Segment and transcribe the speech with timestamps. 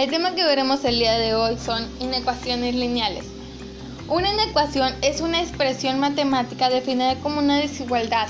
[0.00, 3.26] El tema que veremos el día de hoy son inecuaciones lineales.
[4.08, 8.26] Una inecuación es una expresión matemática definida como una desigualdad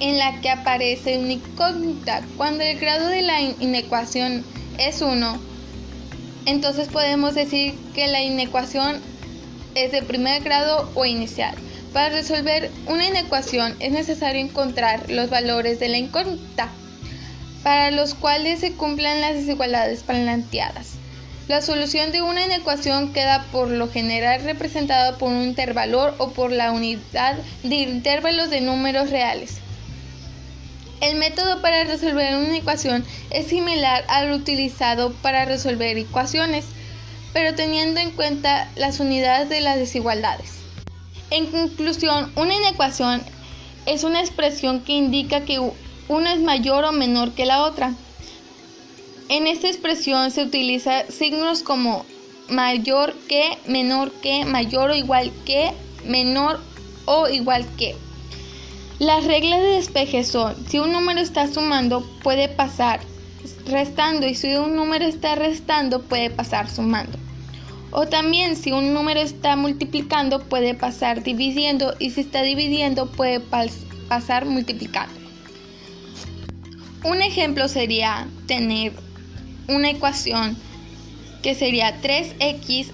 [0.00, 2.22] en la que aparece una incógnita.
[2.36, 4.44] Cuando el grado de la inecuación
[4.78, 5.38] es 1,
[6.46, 9.00] entonces podemos decir que la inecuación
[9.76, 11.54] es de primer grado o inicial.
[11.92, 16.68] Para resolver una inecuación es necesario encontrar los valores de la incógnita,
[17.62, 20.96] para los cuales se cumplan las desigualdades planteadas.
[21.48, 26.52] La solución de una inecuación queda por lo general representada por un intervalor o por
[26.52, 29.56] la unidad de intervalos de números reales.
[31.00, 36.64] El método para resolver una ecuación es similar al utilizado para resolver ecuaciones,
[37.32, 40.52] pero teniendo en cuenta las unidades de las desigualdades.
[41.30, 43.20] En conclusión, una inecuación
[43.86, 45.58] es una expresión que indica que
[46.06, 47.94] una es mayor o menor que la otra.
[49.32, 52.04] En esta expresión se utilizan signos como
[52.50, 55.72] mayor que, menor que, mayor o igual que,
[56.04, 56.60] menor
[57.06, 57.96] o igual que.
[58.98, 63.00] Las reglas de despeje son, si un número está sumando, puede pasar
[63.64, 67.16] restando y si un número está restando, puede pasar sumando.
[67.90, 73.40] O también si un número está multiplicando, puede pasar dividiendo y si está dividiendo, puede
[74.10, 75.18] pasar multiplicando.
[77.02, 78.92] Un ejemplo sería tener
[79.74, 80.56] una ecuación
[81.42, 82.88] que sería 3x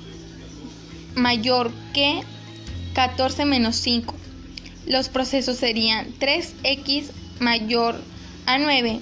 [1.14, 2.22] mayor que
[2.94, 4.14] 14 menos 5.
[4.86, 8.02] Los procesos serían 3x mayor
[8.46, 9.00] a 9.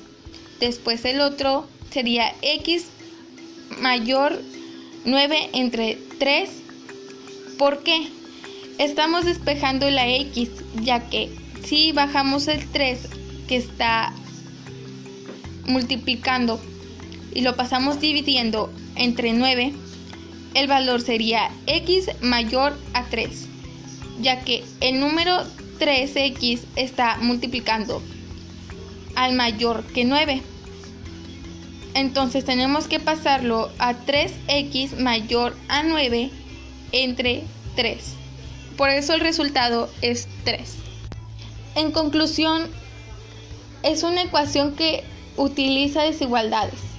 [0.61, 2.87] Después el otro sería x
[3.81, 4.41] mayor
[5.05, 6.51] 9 entre 3.
[7.59, 8.09] ¿Por qué?
[8.79, 10.51] Estamos despejando la x,
[10.83, 11.31] ya que
[11.65, 12.99] si bajamos el 3
[13.49, 14.13] que está
[15.67, 16.61] multiplicando
[17.37, 19.75] y lo pasamos dividiendo entre 9,
[20.55, 23.47] el valor sería x mayor a 3,
[24.23, 25.45] ya que el número
[25.79, 28.02] 3x está multiplicando
[29.17, 30.41] al mayor que 9.
[31.92, 36.30] Entonces tenemos que pasarlo a 3x mayor a 9
[36.92, 37.42] entre
[37.74, 37.98] 3.
[38.79, 40.74] Por eso el resultado es 3.
[41.74, 42.63] En conclusión,
[43.83, 45.05] es una ecuación que
[45.36, 46.95] utiliza desigualdades